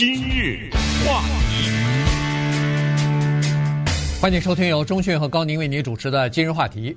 [0.00, 0.70] 今日
[1.04, 1.20] 话
[1.50, 1.68] 题，
[4.18, 6.96] 欢迎收听由钟讯和高宁为您主持的今日话题。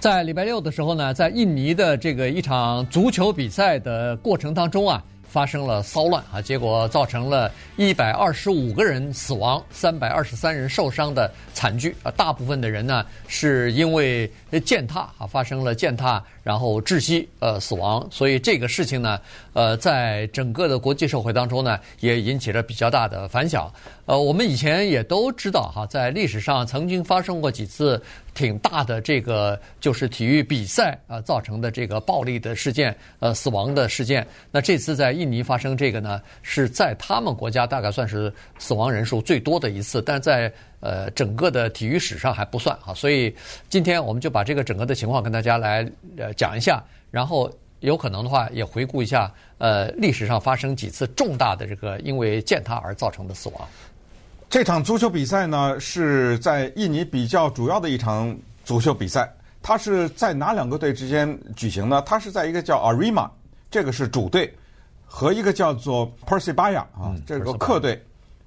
[0.00, 5.00] 在礼拜六的时候呢，在印尼的这个一场足球比赛的过程当中啊。
[5.30, 12.10] 发生了骚乱啊，结果造成了一百二十五个人死亡，三百二十三人受伤的惨剧啊。
[12.16, 14.28] 大部分的人呢是因为
[14.64, 18.06] 践踏啊，发生了践踏，然后窒息呃死亡。
[18.10, 19.20] 所以这个事情呢，
[19.52, 23.72] 呃，在整个的国际社会当中呢，也引起了比较大的反响。
[24.06, 28.00] 呃，我们以前也都知道哈，在历史上曾经发生过几次。
[28.32, 34.24] 挺大的这个就是体育比赛啊造成的这个暴力的事件，呃死亡的事件。
[34.52, 42.92] 那这次在印尼发生这个呢，是在他们国家大概算是死亡人数最多的一次，但在呃整个的体育史上还不算哈。
[42.92, 43.34] 所以
[43.68, 53.68] 今天我们就把这个整个的情况跟大家来呃讲一下，然后有可能的话也回顾一下呃历史上发生几次重大的这个因为践踏而造成的死亡。
[54.48, 59.32] 这场足球比赛呢，是在印尼比较主要的一场足球比赛。
[59.62, 62.02] 它是在哪两个队之间举行呢？
[62.06, 63.28] 它是在一个叫 Arima，
[63.70, 64.50] 这个是主队，
[65.04, 68.02] 和一个叫做 Persebaya 啊，这个客队，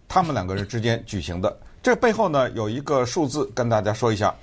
[0.08, 1.56] 他们两个人之间举行的。
[1.84, 4.34] 这背后呢，有一个数字跟大家说一下。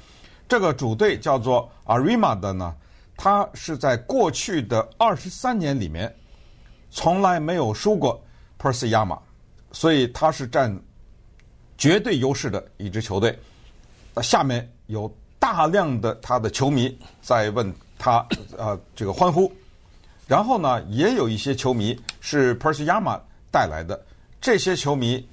[0.48, 2.72] 这个主队叫做 Arema 的呢，
[3.16, 6.14] 他是在过去的二十三年里面，
[6.90, 8.22] 从来没有输过
[8.60, 9.18] Perseyama，
[9.72, 10.80] 所以他是占。
[11.78, 13.34] 绝对优势的一支球队，
[14.22, 18.22] 下面有大量的他的球迷在问他
[18.58, 19.50] 呃这个欢呼，
[20.26, 23.18] 然后呢，也有一些球迷是 Perseyama
[23.50, 23.98] 带来的，
[24.42, 25.26] 这些球迷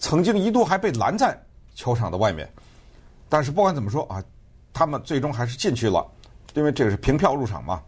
[0.00, 1.40] 曾经一度还被拦在
[1.74, 2.50] 球场的外面，
[3.28, 4.22] 但是不管怎么说啊，
[4.72, 6.06] 他们最终还是进去了，
[6.54, 7.82] 因为这个是凭票入场嘛。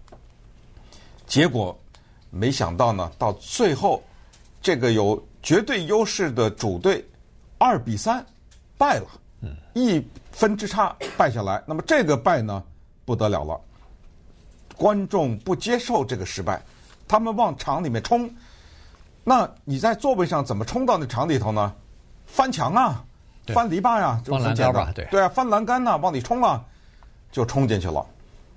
[1.26, 1.78] 结果
[2.30, 4.02] 没想到呢，到最后
[4.60, 7.04] 这个有绝对优势的主队。
[7.56, 8.22] 二比三
[8.76, 9.06] 败了，
[9.72, 11.62] 一分之差败下来。
[11.66, 12.62] 那么这个败呢，
[13.06, 13.58] 不得了了，
[14.76, 16.60] 观众不接受这个失败，
[17.08, 18.28] 他们往场里面冲。
[19.22, 21.74] 那你在座位上怎么冲到那场里头呢？
[22.26, 23.02] 翻墙啊，
[23.46, 26.64] 翻篱笆呀，翻栏杆吧，对对啊，翻栏杆呐，往里冲啊，
[27.30, 28.04] 就冲进去了。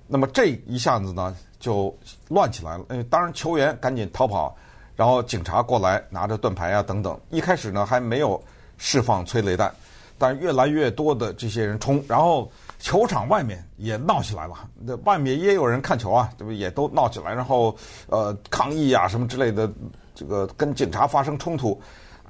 [0.08, 1.96] 那么这一下子呢，就
[2.30, 2.86] 乱起来了。
[2.90, 4.56] 呃，当然球员赶紧逃跑，
[4.96, 7.20] 然后警察过来拿着盾牌啊等等。
[7.30, 8.42] 一开始呢，还没有。
[8.80, 9.74] 释放催泪弹，
[10.20, 12.48] 但越来越多的这些人冲，然后
[12.78, 14.54] 球场外面也闹起来了。
[14.80, 16.52] 那外面也有人看球啊，对不？
[16.52, 19.68] 也都闹起来，然后呃抗议啊什么之类的，
[20.14, 21.82] 这个跟警察发生冲突。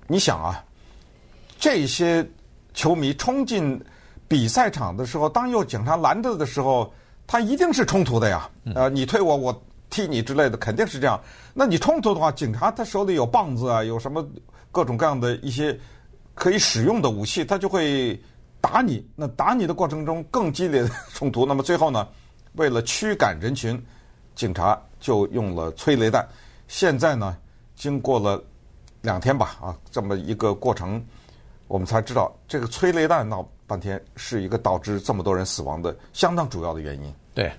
[0.07, 0.63] 你想啊，
[1.59, 2.25] 这些
[2.77, 3.83] 球迷冲进
[4.27, 6.93] 比赛场的时候，当有警察拦着的时候，
[7.25, 8.47] 他一定是冲突的呀。
[8.75, 11.19] 呃，你推我，我踢你之类的，肯定是这样。
[11.55, 14.23] 那你冲突的话，警察他手里有棒子啊，有什么
[14.71, 15.75] 各种各样的一些。
[16.35, 18.15] 可以使用的武器，他就会
[18.61, 19.03] 打你。
[19.15, 21.47] 那打你的过程中更激烈的冲突。
[21.47, 22.07] 那么最后呢，
[22.53, 23.83] 为了驱赶人群，
[24.35, 26.23] 警察就用了催泪弹。
[26.67, 27.35] 现在呢，
[27.75, 28.39] 经过了
[29.01, 31.03] 两天吧，啊，这么一个过程，
[31.67, 37.13] 我们才知道这个催泪弹闹半天是一个导致这么多人死亡的相当主要的原因。
[37.33, 37.51] 对。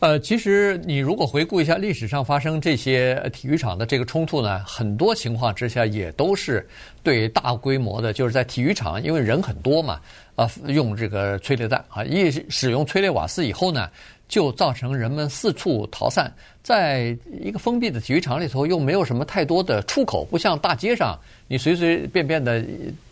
[0.00, 6.64] 呃，其实你如果回顾一下历史上发生这些体育场的这个冲突呢，很多情况之下也都是
[7.02, 10.00] 对大规模的，就是在体育场，因为人很多嘛，
[10.36, 13.90] 啊，用这个催泪弹啊，一使用催泪瓦斯以后呢，
[14.28, 16.32] 就造成人们四处逃散，
[16.62, 22.64] 在一个封闭的体育场里头又没有什么太多的出口，不像大街上你随随便便的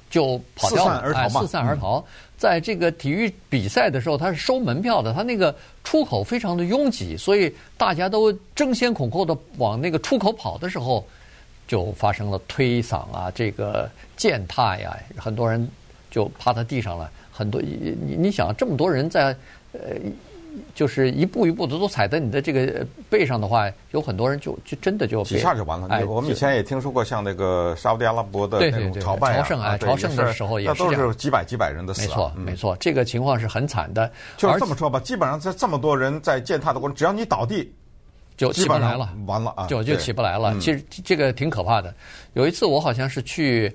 [0.08, 2.04] 就跑掉了，哎，四散而逃。
[2.36, 11.06] 在这个体育比赛的时候，他是收门票的，他那个出口非常的拥挤，所以大家都争先恐后的往那个出口跑的时候，
[11.66, 15.66] 就发生了推搡啊，这个践踏呀，很多人
[16.10, 19.36] 就趴在地上了，很多你你想这么多人在
[19.72, 19.80] 呃。
[20.74, 25.86] 就是一步一步的都踩在你的这个背上的话，有很多人就就真的就几下就完了。
[25.88, 32.02] 哎，我们以前也听说过像那个沙乌地阿拉伯的那种朝拜朝圣啊，朝圣的时候也是，那都是几百几百人的死。
[32.02, 34.10] 没错，没错，这个情况是很惨的。
[34.36, 37.72] 就是这么说吧，基本上在这么多人在践踏的过程，只要你倒地。
[38.36, 39.66] 就起不来了，完了啊！
[39.66, 40.54] 就就起不来了。
[40.60, 41.94] 其实这个挺可怕的。
[42.34, 43.72] 有一次我好像是去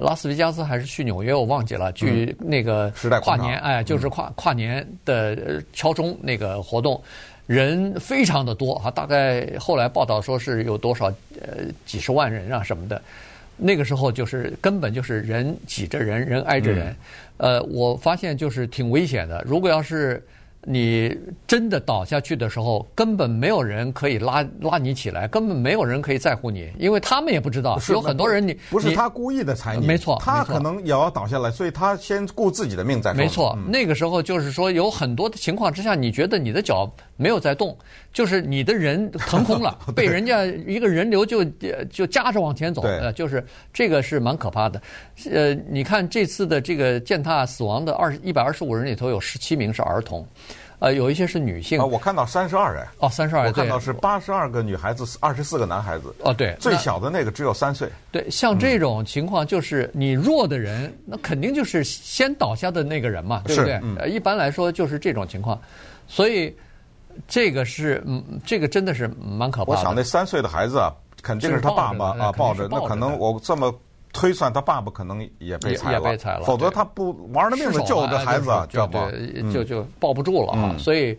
[0.00, 1.92] 拉斯维加斯还是去纽约，我忘记了。
[1.92, 2.90] 去那个
[3.22, 7.02] 跨年，哎，就是跨跨年的敲钟那个活动，
[7.46, 8.90] 人非常的多啊。
[8.90, 11.06] 大概后来报道说是有多少
[11.40, 13.00] 呃几十万人啊什么的。
[13.58, 16.96] 那个时候就是根本就是人挤着人，人挨着人。
[17.36, 19.44] 呃，我发现就是挺危险的。
[19.46, 20.24] 如果要是
[20.64, 21.16] 你
[21.46, 33.18] 真的倒下去的时候，根本没有人可以拉拉你起来，根本没有人可以在乎你，因为他们也不知道，有很多人你不是他故意的踩你，没错，他可能也要倒下来，所以他先顾自己的命再说。
[33.18, 37.76] 没错，那个时候就是说，有很多的情况之下，你觉得你的脚没有在动，
[38.12, 41.44] 就是你的人腾空了， 被人家一个人流就
[41.90, 44.80] 就夹着往前走，呃，就是这个是蛮可怕的。
[45.28, 50.24] 呃，你看这次的这个践踏死亡的二一百二十五人里头，有十七名是儿童。
[50.82, 51.78] 呃，有一些是女性。
[51.78, 52.84] 啊，我看到三十二人。
[52.98, 53.46] 哦，三十二。
[53.46, 56.12] 我看到是八十二个女孩子，二十四个男孩子。
[56.24, 56.56] 哦，对。
[56.58, 57.88] 最小的那个只有三岁。
[58.10, 63.80] 对，像这种情况，就是你弱的人，那肯定就是先倒下的那个人嘛，对不对？
[63.96, 65.56] 呃，一般来说就是这种情况，
[66.08, 66.52] 所以
[67.28, 69.78] 这个是，嗯，这个真的是蛮可怕的。
[69.78, 70.92] 我想那三岁的孩子啊，
[71.22, 73.72] 肯定是他爸爸啊抱着，那可能我这么。
[74.22, 79.10] 推算他爸爸可能也被也被踩了，否则他不玩了命的救这孩子，知道吧？
[79.52, 80.76] 就就抱不住了啊！
[80.78, 81.18] 所以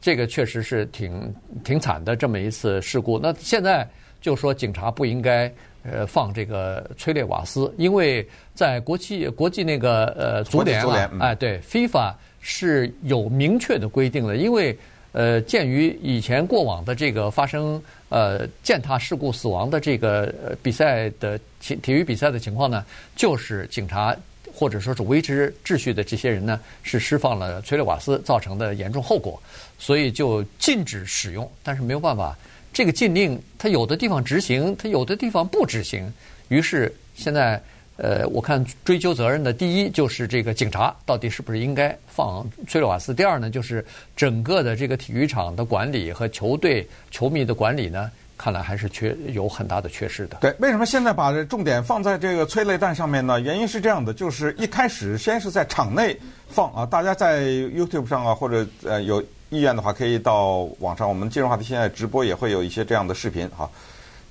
[0.00, 1.32] 这个确实是挺
[1.62, 3.20] 挺惨的这么一次事故。
[3.20, 3.88] 那现在
[4.20, 5.48] 就说警察不应该
[5.84, 14.76] 呃放这个催泪瓦斯，因为在国际国际那个呃足联啊，哎对，FIFA 是有明确的规定的，因为。
[15.12, 22.84] 呃，鉴于以前过往的这个发生呃践踏事故死亡的这个比赛的体体育比赛的情况呢，
[23.16, 24.16] 就是警察
[24.54, 29.42] 或者说是维持秩序的这些人呢，是释放了催泪瓦斯造成的严重后果，
[29.78, 31.50] 所以就禁止使用。
[31.62, 32.36] 但是没有办法，
[32.72, 36.12] 这个禁令它有的地方执行，它有的地方不执行，
[36.48, 37.60] 于是现在。
[38.02, 43.12] 呃，我看追究责任的第一就是这个警察到底是不是应该放催泪瓦斯？
[43.12, 43.84] 第二呢，就是
[44.16, 50.38] 整个的这个体育场的管理和球队球迷的管理呢，看来还是缺有很大的缺失的。
[50.40, 53.38] 对，为什么现在把重点放在这个催泪弹上面呢？
[53.38, 56.18] 原因是这样的，就是一开始先是在场内
[56.48, 59.20] 放啊，大家在 YouTube 上啊，或者呃有
[59.50, 63.70] 意愿的话，可以到网上，我们金融话题现在直播也会有一些这样的视频哈，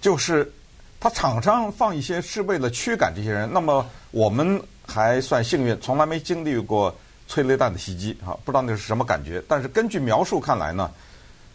[0.01, 0.51] 就是。
[0.99, 6.93] 他场上放一些是为了驱赶这些人，那么我们还算幸运，从来没经历过
[7.27, 9.41] 催泪弹的袭击，哈，不知道那是什么感觉。
[9.47, 10.91] 但是根据描述看来呢，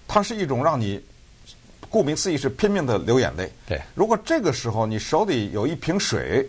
[0.08, 0.98] 它是一种让你
[1.90, 3.52] 顾名思义是拼命的流眼泪。
[3.66, 6.48] 对，如果这个时候你手里有一瓶水，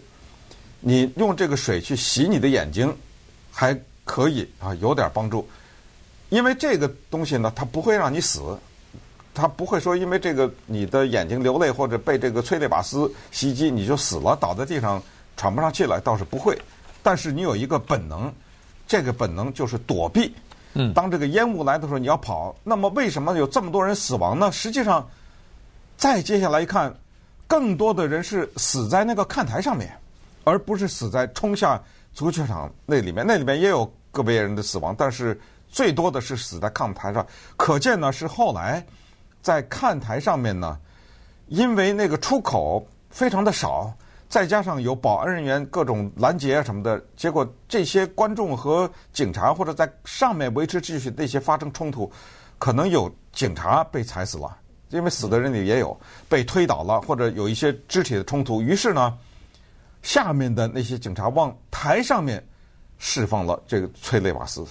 [0.79, 2.95] 你用这个水去洗你的眼睛，
[3.51, 5.45] 还可以啊，有点帮助，
[6.29, 8.57] 因为这个东西呢，它不会让你死。
[9.35, 15.03] 他不会说，因为这个你的眼睛流泪或者被这个催泪瓦斯袭击你就死了，倒在地上
[15.35, 16.57] 喘不上气来，倒是不会。
[17.03, 18.33] 但是你有一个本能，
[18.87, 20.33] 这个本能就是躲避。
[20.73, 22.55] 嗯，当这个烟雾来的时候，你要跑。
[22.63, 24.51] 那么为什么有这么多人死亡呢？
[24.51, 25.07] 实际上，
[25.97, 26.95] 再接下来一看，
[27.45, 29.91] 更多的人是死在那个看台上面，
[30.45, 31.79] 而不是死在冲下
[32.13, 33.25] 足球场那里面。
[33.27, 35.39] 那里面也有个别人的死亡，但是
[35.69, 37.25] 最多的是死在看台上。
[37.57, 38.83] 可见呢，是后来。
[39.45, 40.75] 在看台上面呢，
[41.49, 43.93] 因为那个出口非常的少，
[44.27, 52.11] 再加上有保安人员各种拦截啊什么的，结果这些观众和警察或者在上面维持秩序那些发生冲突，
[52.57, 54.57] 可能有警察被踩死了，
[54.89, 55.95] 因为死的人里也有
[56.27, 58.59] 被推倒了，或者有一些肢体的冲突。
[58.59, 59.15] 于是呢，
[60.01, 62.43] 下面的那些警察往台上面
[62.97, 64.65] 释放了这个催泪瓦斯，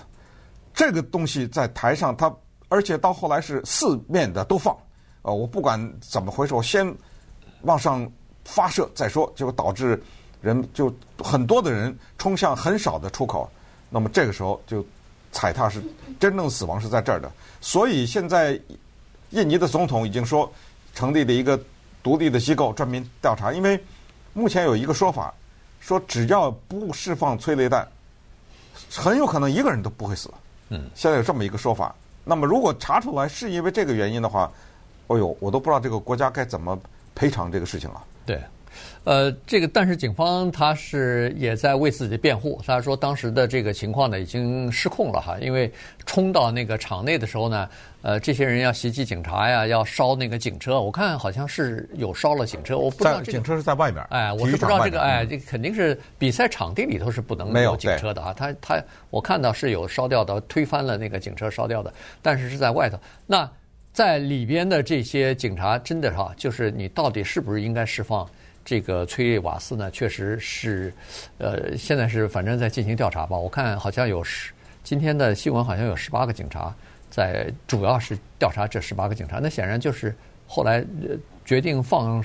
[0.75, 2.29] 这个东西在台上它。
[2.69, 4.77] 而且到后来是四面的都放，
[5.23, 6.93] 呃，我不管怎么回事，我先
[7.63, 8.11] 往上
[8.45, 10.03] 发射再说，结果导致
[10.41, 13.49] 人就很多的人冲向很少的出口，
[13.91, 14.85] 那么这个时候就
[15.31, 15.83] 踩踏是
[16.19, 17.31] 真正死亡是在这儿的。
[17.61, 18.61] 所以现在
[19.31, 20.51] 印尼的总统已经说
[20.95, 21.59] 成立了一个
[22.03, 23.83] 独立的机构专门调查，因为
[24.33, 25.33] 目前有一个说法，
[25.81, 27.87] 说只要不释放催泪弹，
[28.91, 30.31] 很有可能一个人都不会死。
[30.71, 31.95] 嗯，现在有这么一个说法。
[32.25, 34.51] 那么，如果查出来是因为这个原因的话，
[35.09, 36.79] 哎呦，我都不知道这个国家该怎么
[37.15, 38.03] 赔偿这个事情了。
[38.25, 38.43] 对，
[39.05, 45.71] 呃，这个但是警方他是也在为自己辩护，他说当时的这个情况呢已经失控了哈，因为
[46.07, 47.69] 冲到那个场内的时候呢，
[48.03, 63.51] 呃，这些人要袭击警察呀，要烧那个警车，我看好像是有烧了警车，我不知道这个警车是在外面，哎，我是不知道这个，哎，这肯定是比赛场地里头是不能有警车的啊，他他我看到是有烧掉的，推翻了那个警车烧掉的，但是是在外头那。
[63.93, 68.29] 在里边的这些警察，真的哈，就是你到底是不是应该释放
[68.65, 69.91] 这个催泪瓦斯呢？
[69.91, 70.93] 确实是，
[71.39, 73.37] 呃，现在是反正在进行调查吧。
[73.37, 74.53] 我看好像有十，
[74.83, 76.75] 今天的新闻好像有十八个警察
[77.11, 79.39] 在，主要是调查这十八个警察。
[79.39, 80.15] 那显然就是
[80.47, 80.83] 后来
[81.45, 82.25] 决定放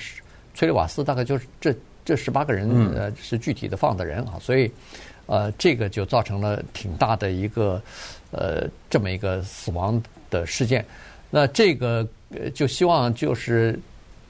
[0.55, 4.71] 催泪瓦斯，大概就是这这十八个人呃是具体的放的人啊，所以
[5.25, 7.81] 呃这个就造成了挺大的一个
[8.31, 10.85] 呃这么一个死亡的事件。
[11.29, 13.77] 那这个呃就希望就是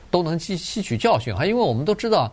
[0.10, 2.32] 都能吸吸取教训哈，因为我们都知道。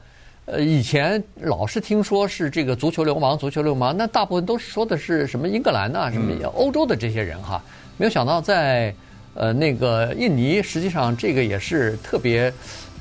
[0.48, 7.60] 呃，以前老是听说是这个足球流氓，足球流氓，那大部分都是说的是什么英格兰呐、啊，什么欧洲的这些人哈，
[7.96, 8.94] 没有想到在
[9.34, 12.52] 呃那个印尼，实际上这个也是特别，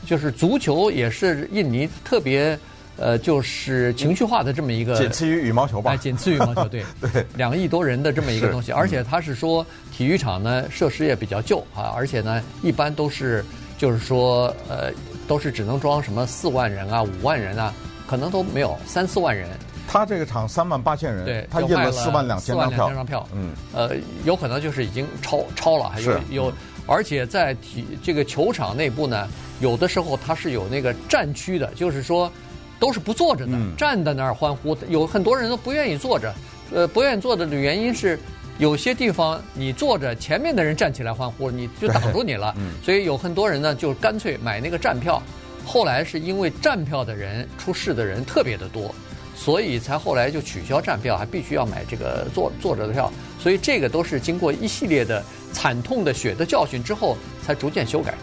[0.08, 2.58] 就是足球也是印尼特别
[2.98, 5.92] 呃就是情绪化的这么一个，仅次于羽毛球吧？
[5.92, 9.64] 哎，仅次于羽毛球，对， 对，两亿多人的这么一个东西，而且他是说
[9.96, 13.46] 体育场呢设施也比较旧啊，而且呢一般都是
[13.78, 14.92] 就是说呃。
[15.28, 17.74] 都是只能装什么四万人啊、五万人啊，
[18.06, 19.50] 可能都没有三四万人。
[19.88, 22.94] 他这个场三万八千人，对，他印了四万两千张票。
[22.94, 26.54] 张票，嗯，呃，有可能就是已经超超了，还有有，
[26.86, 29.28] 而且在体这个球场内部呢，
[29.62, 32.32] 有的时候它是有那个站区的，就是说
[32.80, 34.78] 都是不坐着的，嗯、站在那儿欢呼。
[34.90, 36.32] 有很多人都不愿意坐着，
[36.72, 38.20] 呃，不愿意坐着的原因是。
[38.58, 42.56] 有些地方你坐着，前面的人站起来欢呼，你就挡住你了。
[42.84, 45.22] 所以有很多人呢，就干脆买那个站票。
[45.66, 48.96] 后来是因为站票的人出事的人特别的多，
[49.36, 53.12] 所以才后来就取消站票，还必须要买这个坐坐着的票。
[53.40, 55.22] 所以这个都是经过一系列的
[55.52, 58.18] 惨痛的血的教训之后，才逐渐修改的。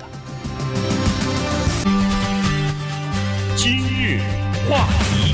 [3.55, 4.21] 今日
[4.71, 5.32] 话题。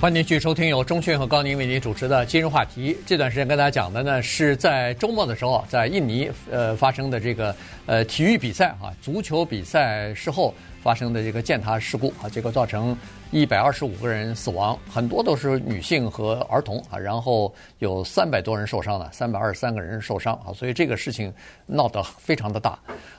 [0.00, 2.94] 欢迎继续收听由钟讯和高宁为您主持的今日话题。
[3.06, 10.54] 这段时间跟大家讲的呢，是在周末的时候，在印尼呃发生的这个呃体育比赛啊，足球比赛事后
[10.84, 12.94] 发生的这个践踏事故啊，结果造成
[13.30, 21.32] 一百二十五个人死亡，很多都是女性和儿童啊，然后有三百多人受伤了，三百二十三个人受伤啊，所以这个事情
[21.64, 22.78] 闹得非常的大。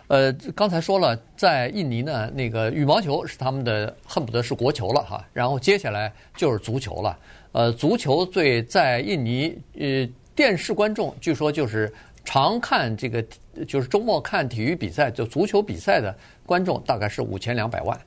[0.10, 7.18] 呃，刚才说了，在印尼呢，那个羽毛球是他们的恨不得是国球了哈，然后接下来就是足球了。
[7.52, 11.92] 呃，足球最在印尼呃电视观众据说就是
[12.24, 13.26] 常看这个
[13.68, 18.00] 就是周末看体育比赛就足球比赛的观众大概是五千两百万，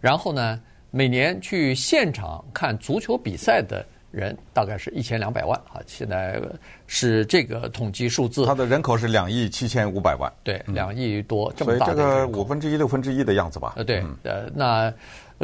[0.00, 0.60] 然后呢，
[0.90, 3.84] 每年去现场看足球比赛的。
[4.12, 6.38] 人大概是一千两百万啊，现在
[6.86, 8.44] 是这个统计数字。
[8.44, 11.94] 它的人口是两亿七千五百万，对，两亿多这么大的。
[11.94, 13.72] 所以这个五分之一、六分之一的样子吧。
[13.76, 14.92] 呃，对，呃，那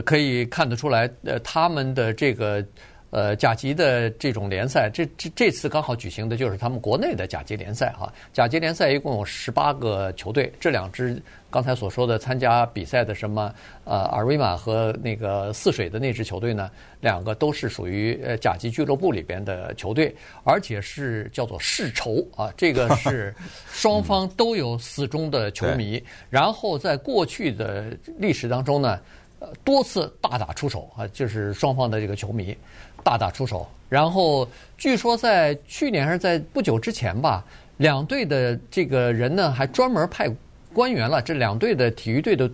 [0.04, 2.62] 可以看得出来，呃，他们的这个。
[3.10, 8.12] 呃，甲级的这种联赛，这这这次刚好举行的就是他们国内的甲级联赛哈。
[8.34, 13.50] 甲级联赛一共有十八个球队，这两支刚才所说的参加比赛的什么
[13.84, 23.34] 呃阿瑞玛和那个泗水的那支球队呢，两个都是属于呃甲级俱乐部里边的球队，而且是叫做世仇啊，这个是
[23.72, 27.86] 双方都有死忠的球迷，嗯、然后在过去的
[28.18, 29.00] 历史当中呢，
[29.38, 32.54] 呃多次大打出手啊，就是双方的这个球迷。
[33.02, 37.44] 大打出手，然后据说在去年还是在不久之前吧，
[37.78, 40.28] 两队的这个人呢还专门派
[40.72, 42.50] 官员了，这两队的体育队的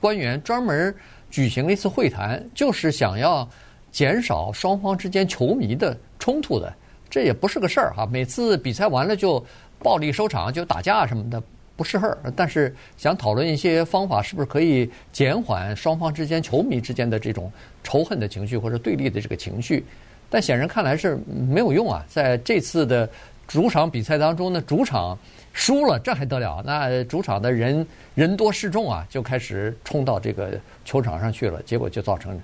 [0.00, 0.94] 官员专门
[1.30, 3.48] 举行了一次会谈，就是想要
[3.90, 6.72] 减少双方之间球迷的冲突的。
[7.08, 9.44] 这也不是个事儿哈，每次比赛完了就
[9.78, 11.42] 暴力收场，就打架什么的
[11.76, 12.18] 不是事儿。
[12.36, 17.52] 但是想讨论一些方法，是不是可以减缓双方之间球迷之间的这种。
[17.86, 19.84] 仇恨的情绪或者对立的这个情绪，
[20.30, 22.02] 但显然看来是没有用啊！
[22.08, 23.06] 在这次的
[23.46, 25.16] 主场比赛当中呢，主场
[25.52, 26.62] 输了，这还得了？
[26.64, 32.40] 那主场的人人多势众啊，就开始冲到这个球场上去了，结果就造成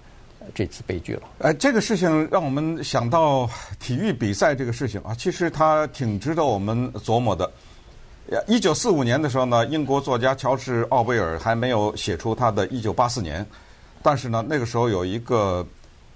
[0.54, 1.22] 这次悲剧了。
[1.38, 7.50] 哎，这个事情让我们想到体育比赛这个事情啊，其实它挺值得我们琢磨的。
[8.46, 13.44] 一九四五年的时候呢，英国作家乔治·奥威尔还没有写出他的《一九八四年》。
[14.02, 15.66] 但是呢，那个时候有一个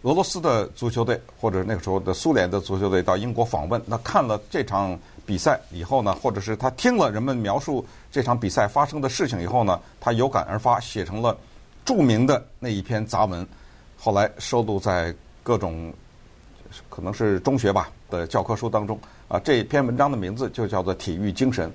[0.02, 3.82] 俄罗斯的足球队，或者那个时候的苏联的足球队到英国访问。
[3.84, 11.36] 那看了这场比赛以后呢，或者是他听了人们描述这场比赛发生的事情以后呢，他有感而发，写成了
[11.84, 13.44] 著名的那一篇杂文，
[13.98, 15.92] 后来收录在各种
[16.88, 18.96] 可能是中学吧的教科书当中。
[19.26, 21.68] 啊，这篇文章的名字就叫做《体育精神》。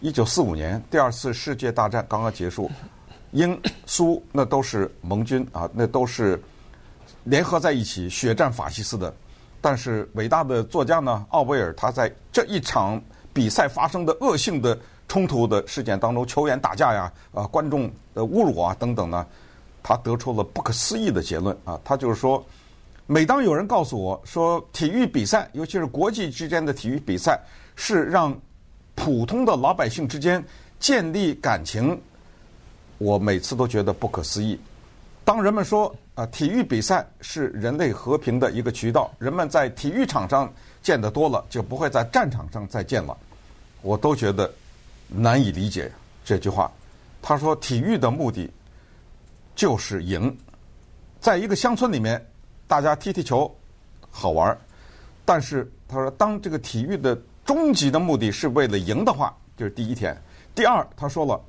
[0.00, 2.70] 一九四五年，第二次世界大战刚刚结束。
[3.32, 6.40] 英苏那都是盟军啊，那都是
[7.24, 9.12] 联合在一起血战法西斯的。
[9.60, 13.02] 但是伟大的作家呢，奥威尔他在这一场
[13.32, 14.78] 比赛发生的恶性的
[15.08, 19.26] 冲突的事件当中，球员打架呀，啊，观众的侮辱啊等等呢，
[19.82, 21.78] 他得出了不可思议的结论啊。
[21.84, 22.42] 他就是说，
[23.06, 27.38] 每当有人告诉我说，体育比赛，尤其是国际之间的体育比赛，
[27.74, 28.32] 是让
[28.98, 30.44] 普通的老百姓之间
[30.80, 31.98] 建立感情。
[32.98, 34.58] 我每次都觉得不可思议，
[35.24, 40.52] 当人们说啊，体育比赛是人类和平的一个渠道，人们在体育场上
[40.82, 43.16] 见得多了，就不会在战场上再见了。
[43.82, 44.52] 我都觉得
[45.06, 45.90] 难以理解
[46.24, 46.68] 这句话。
[47.22, 48.50] 他说，体育的目的
[49.54, 50.36] 就是赢。
[51.20, 52.20] 在一个乡村里面，
[52.66, 53.48] 大家踢踢球
[54.10, 54.58] 好玩儿，
[55.24, 57.16] 但是他说，当这个体育的
[57.48, 60.14] 终极的目的是为了赢的话，这是第一天。
[60.54, 61.40] 第二，他说了，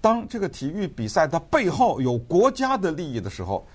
[0.00, 3.66] 当这个体育比赛的背后有国家的利益的时候，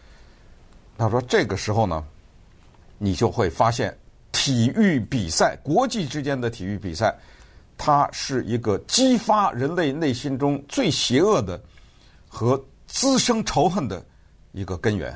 [0.97, 2.01] 他说这个时候呢，
[2.97, 3.93] 你就会发现，
[4.31, 7.13] 体育比赛，国际之间的体育比赛，
[7.77, 11.61] 它是一个激发人类内心中最邪恶的
[12.29, 14.01] 和滋生仇恨的
[14.53, 15.13] 一个根源。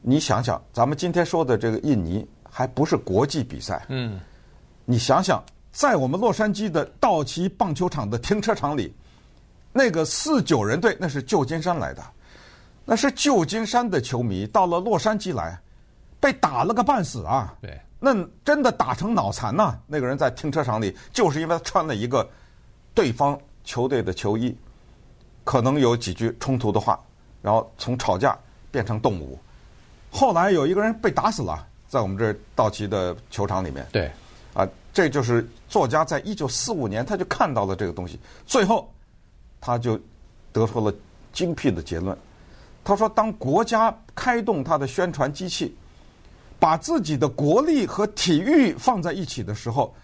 [0.00, 3.84] 你想想，咱们今天说的这个印尼还不是国际比赛。
[3.90, 4.18] 嗯，
[4.90, 8.92] 你想想，在我们洛杉矶的道奇棒球场的停车场里，
[9.72, 12.02] 那个四九人队那是旧金山来的，
[12.84, 15.56] 那是旧金山的球迷到了洛杉矶来，
[16.18, 17.54] 被打了个半死啊！
[17.62, 18.12] 对，那
[18.44, 19.78] 真的打成脑残呐！
[19.86, 22.28] 那个人在停车场里，就是因为他穿了一个
[22.92, 24.52] 对方球队的球衣，
[25.44, 26.98] 可能有几句冲突的话，
[27.40, 28.36] 然后从吵架
[28.72, 29.38] 变成动武。
[30.10, 33.86] 后来有一个人被打死了，在我们这儿道奇的球场里面。
[33.92, 34.10] 对，
[34.52, 38.92] 啊，这就是作家在一九四五年他就看到了这个东西，最后
[39.60, 39.98] 他就
[40.52, 40.94] 得出了
[41.32, 42.16] 精辟的结论。
[42.82, 45.76] 他说，当国家开动他的宣传机器，
[46.58, 49.94] 把自己的国力和体育放在一起的时候，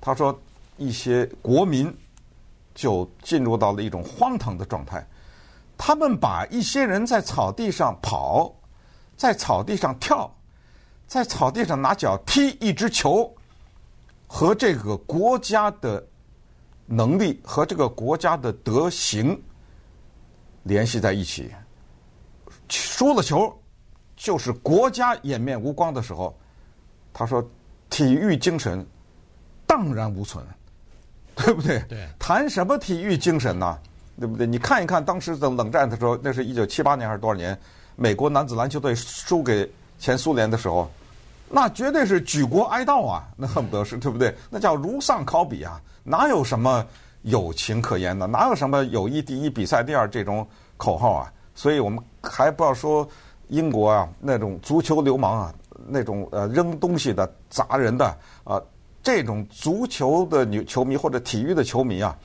[0.00, 0.38] 他说
[0.76, 1.94] 一些国民
[2.74, 5.06] 就进入到了一种荒唐的状态，
[5.76, 8.54] 他们把一些人在草地上跑。
[9.14, 10.28] 在草地上跳，
[11.06, 13.32] 在草地上拿脚踢一只球，
[14.34, 16.02] 和这个国家的
[16.86, 19.38] 能力和这个国家的德行
[20.62, 21.52] 联系在一起。
[22.66, 23.54] 输了球，
[24.16, 26.34] 就是国家颜面无光的时候。
[27.12, 27.46] 他说
[27.90, 28.84] ：“体育精神
[29.66, 30.42] 荡然无存，
[31.36, 31.78] 对不对？
[31.86, 33.78] 对，谈什么体育精神呢？
[34.18, 34.46] 对不对？
[34.46, 37.56] 你看一看当时的冷战的时候，那是一九七八年还是多少年？”
[37.96, 40.90] 美国男子篮球队输给前苏联的时候，
[41.54, 43.28] 那绝对是举国哀悼啊！
[43.36, 44.34] 那恨不得是对不对？
[44.48, 45.78] 那叫如丧考妣啊！
[46.02, 46.82] 哪有什么
[47.22, 48.26] 友情可言呢？
[48.26, 50.48] 哪有什么友谊第一、比赛第二这种
[50.78, 51.32] 口号啊？
[51.54, 53.06] 所以我们还不要说
[53.48, 55.54] 英国啊，那种足球流氓啊，
[55.86, 58.06] 那种呃扔东西的、砸人的
[58.44, 58.58] 啊，
[59.02, 62.16] 这种足球的女球迷或者体育的球迷啊，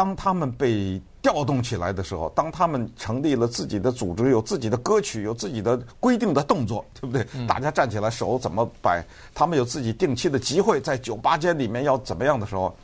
[0.00, 7.26] 当他们被调动起来的时候，当他们成立了自己的组织，有自己的歌曲，有自己的规定的动作，对不对？
[7.34, 9.04] 嗯、大家站起来，手怎么摆？
[9.34, 12.74] 他们有自己定期的集会，在酒吧间里面要怎么样的时候，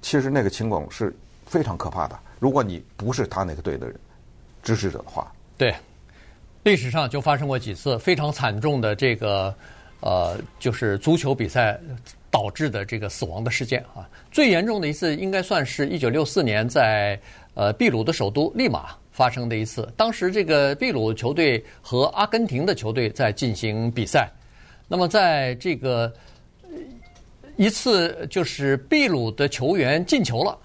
[0.00, 2.18] 其实那个情况是非常可怕的。
[2.38, 3.94] 如果你不是他那个队的人
[4.62, 5.74] 支持者的话，对，
[6.62, 9.54] 历史上就发生过几次非常惨重的这个
[10.00, 11.78] 呃，就是足球比赛。
[12.30, 17.20] 导致的这个死亡的事件啊，最严重的一次应该算是一九六四年在
[17.54, 19.92] 呃秘鲁的首都利马发生的一次。
[19.96, 24.30] 当时这个秘鲁球队和阿根廷的球队在进行比赛，
[24.86, 26.12] 那么在这个
[27.56, 30.56] 一次就是秘鲁的球员进球了，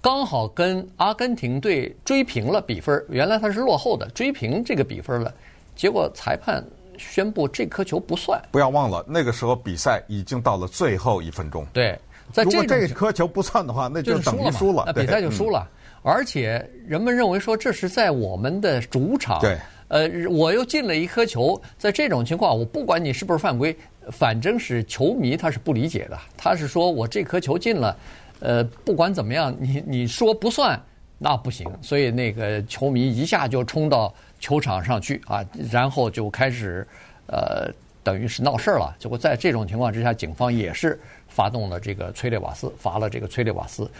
[0.00, 3.02] 刚好跟阿根廷队追平了比分。
[3.08, 5.32] 原来他是落后的，追平这个比分了，
[5.76, 6.62] 结果裁判。
[6.98, 8.40] 宣布这颗球不算。
[8.50, 11.66] 不要忘了，那个时候比赛已经到了最后一分钟。
[11.72, 11.98] 对，
[12.32, 15.66] 在这如果这颗球不算的话，那就等于输了，那比赛就输了。
[15.66, 19.40] 嗯、而且人们认为说这是在我们的主场。
[19.40, 19.56] 对。
[19.88, 23.74] 呃，我又进了一颗球，在这种情况，我不管你是不是犯规，
[24.10, 26.18] 反正是球迷他是不理解的。
[26.36, 27.96] 他是说我这颗球进了，
[28.40, 30.78] 呃，不管怎么样，你你说不算，
[31.16, 31.66] 那不行。
[31.80, 34.12] 所以那个球迷一下就冲到。
[34.38, 36.86] 球场上去啊，然后就开始，
[37.26, 37.72] 呃，
[38.02, 38.94] 等于是闹事儿了。
[38.98, 40.98] 结果在这种情况之下，警方也是
[41.28, 43.90] 发动了这个催泪瓦斯，罚了这个催泪瓦斯。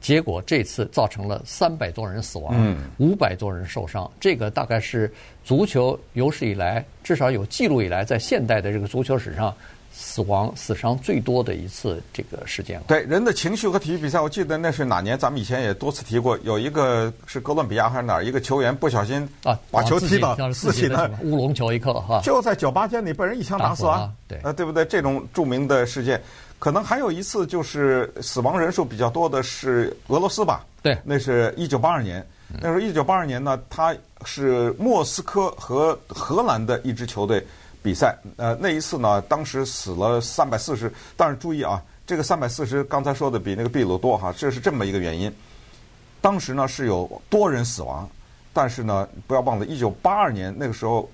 [0.00, 4.10] 结果这次造成了三百多人死亡，五百多人受伤。
[4.18, 5.12] 这个大概是
[5.44, 9.54] 足球有史以来，至少有记录以来，在现代的这个足球史上。
[9.92, 12.84] 死亡死伤最多的一次这个事件了。
[12.88, 15.18] 对人的情绪和体育比赛，我记得那是哪年？
[15.18, 18.24] 咱们以前也多次提过，有一个是哥伦比亚还是哪儿？
[18.24, 24.10] 一个球员不小心啊，把球踢到自己的乌龙球一刻哈，就在酒吧间里被人一枪打死啊！
[24.26, 24.84] 对，啊，对不对？
[24.84, 26.20] 这种著名的事件，
[26.58, 30.64] 可能还有一次就是死亡人数比较多的是俄罗斯吧？
[30.82, 32.24] 对，那是一九八二年。
[32.60, 37.46] 那时候一九八二年呢，他是莫斯科和荷兰的一支球队。
[37.82, 45.32] 比赛，呃，那一次呢，当时死了三百四十，但是注意啊，这个三百四十刚才说的比那个秘鲁多哈，这是这么一个原因。
[46.20, 48.08] 当时呢是有多人死亡，
[48.52, 51.08] 但是呢，不要忘了，一九八二年那个时候，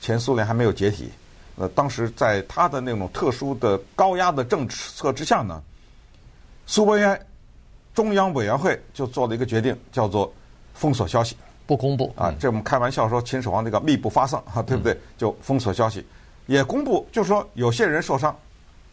[0.00, 1.10] 前苏联还没有解体。
[1.56, 5.62] 呃，当时在他的那种特殊的高压的政策之下呢，
[6.66, 7.20] 苏维埃
[7.92, 10.32] 中央委员会就做了一个决定，叫做
[10.72, 11.36] 封锁消息，
[11.72, 12.30] 不公布啊。
[12.38, 14.94] 这我们开玩笑说，秦始皇那个密不发丧哈，对不对？
[15.16, 16.04] 就封锁消息，
[16.44, 18.36] 也公布，就是说有些人受伤，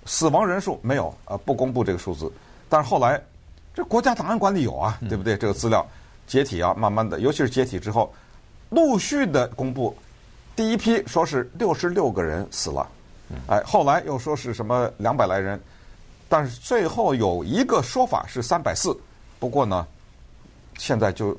[0.06, 2.32] 死亡人数没有啊，不公布这个数字。
[2.70, 3.22] 但是后来，
[3.74, 5.36] 这国家档案馆里有啊，对不对？
[5.36, 5.86] 这个资料
[6.26, 8.14] 解体啊，慢慢的，尤其是解体之后，
[8.70, 9.94] 陆续的公布。
[10.56, 12.88] 第一批说是六十六个人死了，
[13.48, 15.60] 哎，后来又说是什么两百来人，
[16.30, 18.98] 但是最后有一个说法是三百四，
[19.38, 19.86] 不过呢，
[20.78, 21.36] 现在就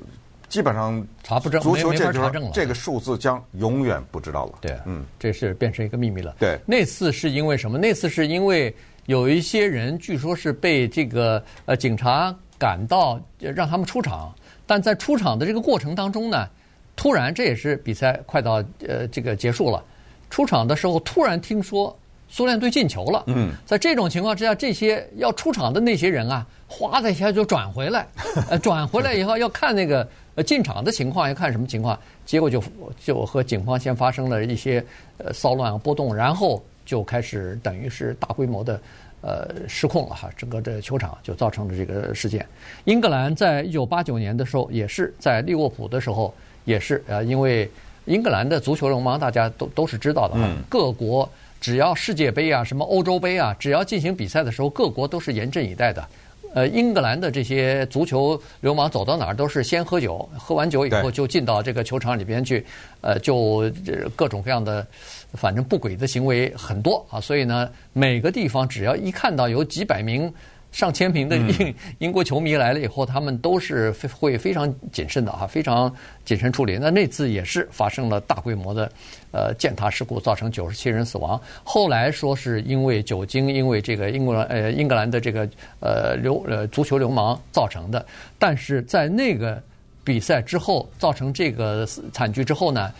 [0.51, 4.53] 基本上查不证，足球界查证了，这个数字将永远不知道了。
[4.59, 6.35] 对，嗯，这是变成一个秘密了。
[6.37, 7.77] 对，那次是因为什么？
[7.77, 14.35] 那次是因为有一些人据说是被这个呃警察赶到让他们出场，
[14.67, 16.47] 但在出场的这个过程当中呢。
[16.93, 19.81] 突然，这也是比赛快到呃这个结束了，
[20.29, 23.23] 出场的时候突然听说苏联队进球了。
[23.27, 28.05] 嗯，在这种情况之下，这些要出场的那些人啊，哗的一下就转回来，
[28.51, 32.63] 呃，转回来以后要看那个呃进场的情况，要看什么情况，结果就
[33.03, 34.83] 就和警方先发生了一些
[35.17, 38.81] 呃骚乱波动，然后就开始等于是大规模的
[39.21, 42.45] 呃失控了哈，整个这球场就造成了这个事件。
[42.85, 46.33] 英格兰在一九八九年的时候，也是在利物浦的时候。
[46.63, 47.67] 也是呃，因为
[48.05, 50.47] 英格兰的足球流氓大家都都是知道的哈。
[50.69, 51.27] 各国
[51.59, 56.07] 只要世界杯啊、什么欧洲杯啊，只要进行比赛的时候，各国都是严阵以待的。
[56.53, 62.65] 呃，英格兰的这些足球流氓走到哪儿都是先喝酒，喝完酒以后就进到这个球场里边去，
[63.01, 63.71] 呃，就
[64.15, 64.85] 各种各样的，
[65.33, 67.19] 反正不轨的行为很多啊。
[67.21, 70.31] 所以呢，每个地方只要一看到有几百名。
[70.71, 76.77] 上千名的英 英国球迷来了以后，他们都是会非常谨慎的啊，非常谨慎处理。
[76.79, 78.89] 那那次也是发生了大规模的
[79.31, 81.39] 呃践踏事故，造成九十七人死亡。
[81.63, 85.47] 后来说是因为酒精，因为这个英国呃英格兰的这个
[85.81, 88.05] 呃流呃足球流氓造成的。
[88.39, 89.61] 但是在那个
[90.05, 92.91] 比赛之后，造成这个惨剧之后呢，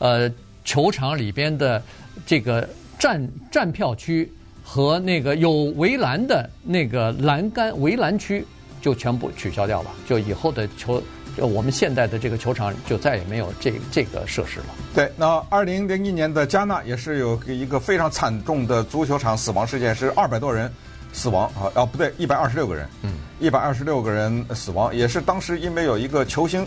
[0.00, 0.28] 呃，
[0.64, 1.80] 球场里边的
[2.26, 4.30] 这个站站票区。
[4.62, 8.44] 和那个有围栏的那个栏杆围栏区
[8.80, 11.02] 就全部取消掉了，就以后的球，
[11.36, 14.66] 就我们现在的这个球场就再也没有这这个设施了。
[14.94, 20.72] 对，那二零零一年的加纳也是有一个非常惨重的足球场死亡事件，是二百多人
[21.12, 26.66] 死亡啊，啊不对，一百二十六个人，嗯，一百二十六个人死亡，也是当时因为有一个球星，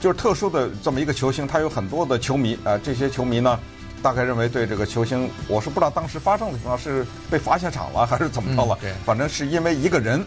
[0.00, 3.58] 就是特殊的这么一个球星，他有很多的球迷啊，这些球迷呢。
[4.02, 10.24] 大概认为对这个球星，我是不知道当时发生的情况是被罚下场了还是怎么着了，嗯、反正是因为一个人，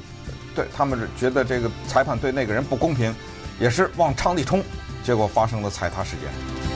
[0.55, 3.13] 对他们是觉得这个裁判对那个人不公平，
[3.59, 4.63] 也是往场里冲，
[5.03, 6.68] 结果发生了踩踏事件。